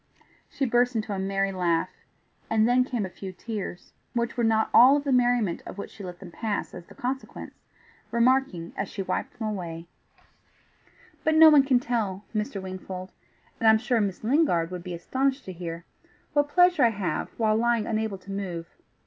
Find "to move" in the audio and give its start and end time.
18.17-18.69